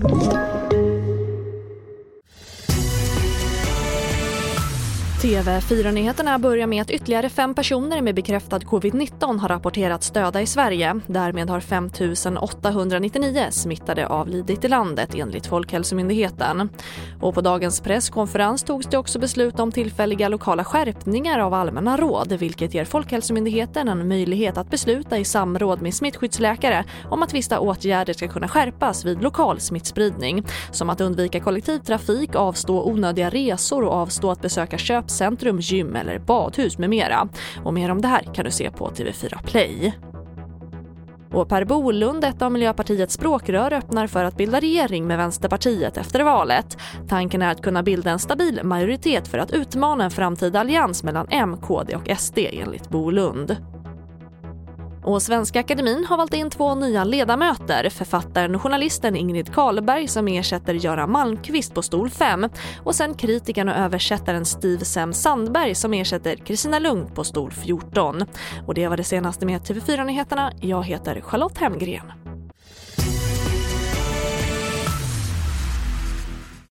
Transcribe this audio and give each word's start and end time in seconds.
Thank 0.00 0.32
you. 0.32 0.57
TV4-nyheterna 5.22 6.38
börjar 6.38 6.66
med 6.66 6.82
att 6.82 6.90
ytterligare 6.90 7.28
fem 7.28 7.54
personer 7.54 8.02
med 8.02 8.14
bekräftad 8.14 8.58
covid-19 8.58 9.38
har 9.38 9.48
rapporterats 9.48 10.10
döda 10.10 10.42
i 10.42 10.46
Sverige. 10.46 11.00
Därmed 11.06 11.50
har 11.50 11.60
5 11.60 11.90
899 12.40 13.46
smittade 13.50 14.06
avlidit 14.06 14.64
i 14.64 14.68
landet 14.68 15.14
enligt 15.14 15.46
Folkhälsomyndigheten. 15.46 16.68
Och 17.20 17.34
på 17.34 17.40
dagens 17.40 17.80
presskonferens 17.80 18.62
togs 18.62 18.86
det 18.86 18.98
också 18.98 19.18
beslut 19.18 19.60
om 19.60 19.72
tillfälliga 19.72 20.28
lokala 20.28 20.64
skärpningar 20.64 21.38
av 21.38 21.54
allmänna 21.54 21.96
råd 21.96 22.32
vilket 22.32 22.74
ger 22.74 22.84
Folkhälsomyndigheten 22.84 23.88
en 23.88 24.08
möjlighet 24.08 24.58
att 24.58 24.70
besluta 24.70 25.18
i 25.18 25.24
samråd 25.24 25.82
med 25.82 25.94
smittskyddsläkare 25.94 26.84
om 27.10 27.22
att 27.22 27.34
vissa 27.34 27.60
åtgärder 27.60 28.12
ska 28.12 28.28
kunna 28.28 28.48
skärpas 28.48 29.04
vid 29.04 29.22
lokal 29.22 29.60
smittspridning. 29.60 30.46
Som 30.70 30.90
att 30.90 31.00
undvika 31.00 31.40
kollektivtrafik, 31.40 32.34
avstå 32.34 32.82
onödiga 32.82 33.30
resor 33.30 33.84
och 33.84 33.92
avstå 33.92 34.30
att 34.30 34.42
besöka 34.42 34.78
köp 34.78 35.07
köpcentrum, 35.08 35.58
gym 35.60 35.96
eller 35.96 36.18
badhus 36.18 36.78
med 36.78 36.90
mera. 36.90 37.28
Och 37.64 37.74
mer 37.74 37.90
om 37.90 38.00
det 38.00 38.08
här 38.08 38.34
kan 38.34 38.44
du 38.44 38.50
se 38.50 38.70
på 38.70 38.90
TV4 38.90 39.42
Play. 39.44 39.94
Och 41.32 41.48
Per 41.48 41.64
Bolund, 41.64 42.24
ett 42.24 42.42
av 42.42 42.52
Miljöpartiets 42.52 43.14
språkrör, 43.14 43.72
öppnar 43.72 44.06
för 44.06 44.24
att 44.24 44.36
bilda 44.36 44.60
regering 44.60 45.06
med 45.06 45.18
Vänsterpartiet 45.18 45.96
efter 45.96 46.20
valet. 46.20 46.78
Tanken 47.08 47.42
är 47.42 47.50
att 47.50 47.62
kunna 47.62 47.82
bilda 47.82 48.10
en 48.10 48.18
stabil 48.18 48.60
majoritet 48.64 49.28
för 49.28 49.38
att 49.38 49.50
utmana 49.50 50.04
en 50.04 50.10
framtida 50.10 50.60
allians 50.60 51.02
mellan 51.02 51.26
M, 51.30 51.56
KD 51.62 51.96
och 51.96 52.18
SD 52.18 52.38
enligt 52.38 52.88
Bolund. 52.88 53.56
Och 55.08 55.22
Svenska 55.22 55.60
Akademin 55.60 56.04
har 56.04 56.16
valt 56.16 56.34
in 56.34 56.50
två 56.50 56.74
nya 56.74 57.04
ledamöter. 57.04 57.90
Författaren 57.90 58.54
och 58.54 58.62
journalisten 58.62 59.16
Ingrid 59.16 59.54
Karlberg 59.54 60.08
som 60.08 60.28
ersätter 60.28 60.74
Göran 60.74 61.10
Malmqvist 61.10 61.74
på 61.74 61.82
stol 61.82 62.10
5 62.10 62.48
och 62.84 62.94
sen 62.94 63.14
kritikern 63.14 63.68
och 63.68 63.74
översättaren 63.74 64.44
Steve 64.44 64.84
Sem 64.84 65.12
Sandberg 65.12 65.74
som 65.74 65.94
ersätter 65.94 66.36
Kristina 66.36 66.78
Lugn 66.78 67.14
på 67.14 67.24
stol 67.24 67.52
14. 67.52 68.24
Och 68.66 68.74
det 68.74 68.88
var 68.88 68.96
det 68.96 69.04
senaste 69.04 69.46
med 69.46 69.60
TV4 69.60 70.04
Nyheterna. 70.04 70.52
Jag 70.60 70.82
heter 70.82 71.20
Charlotte 71.20 71.58
Hemgren. 71.58 72.12